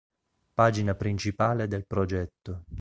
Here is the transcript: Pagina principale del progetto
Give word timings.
Pagina 0.55 0.95
principale 0.95 1.67
del 1.67 1.85
progetto 1.85 2.63